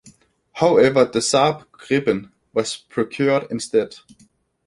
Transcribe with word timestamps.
However, 0.53 1.05
the 1.05 1.19
Saab 1.19 1.67
Gripen 1.67 2.31
was 2.55 2.75
procured 2.75 3.45
instead. 3.51 3.97